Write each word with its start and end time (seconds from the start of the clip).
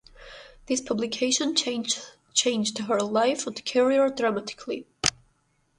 This 0.65 0.81
publication 0.81 1.55
changed 1.55 2.77
her 2.79 2.99
life 3.01 3.45
and 3.45 3.63
career 3.63 4.09
dramatically. 4.09 4.87